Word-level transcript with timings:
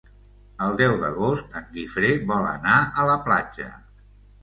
El 0.67 0.73
deu 0.81 0.95
d'agost 1.03 1.55
en 1.61 1.69
Guifré 1.77 2.11
vol 2.35 2.51
anar 2.57 2.83
a 3.05 3.09
la 3.15 3.23
platja. 3.31 3.73